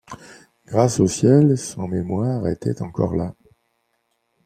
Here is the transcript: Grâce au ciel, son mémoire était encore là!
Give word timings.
Grâce 0.65 0.99
au 0.99 1.05
ciel, 1.05 1.55
son 1.59 1.87
mémoire 1.87 2.47
était 2.47 2.81
encore 2.81 3.15
là! 3.15 3.35